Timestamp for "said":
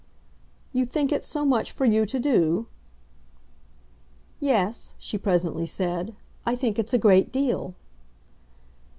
5.67-6.15